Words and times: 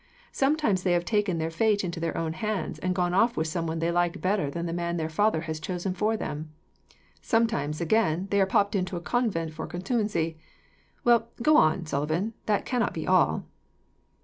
Sometimes 0.31 0.81
they 0.81 0.93
have 0.93 1.05
taken 1.05 1.37
their 1.37 1.51
fate 1.51 1.83
into 1.83 1.99
their 1.99 2.17
own 2.17 2.33
hands, 2.33 2.79
and 2.79 2.95
gone 2.95 3.13
off 3.13 3.37
with 3.37 3.45
someone 3.45 3.77
they 3.77 3.91
like 3.91 4.19
better 4.19 4.49
than 4.49 4.65
the 4.65 4.73
man 4.73 4.97
their 4.97 5.11
father 5.11 5.41
has 5.41 5.59
chosen 5.59 5.93
for 5.93 6.17
them; 6.17 6.49
sometimes, 7.21 7.79
again, 7.79 8.27
they 8.31 8.41
are 8.41 8.47
popped 8.47 8.73
into 8.73 8.95
a 8.95 8.99
convent 8.99 9.53
for 9.53 9.67
contumacy. 9.67 10.39
Well, 11.03 11.27
go 11.43 11.55
on, 11.55 11.81
O'Sullivan, 11.81 12.33
that 12.47 12.65
cannot 12.65 12.95
be 12.95 13.05
all." 13.05 13.45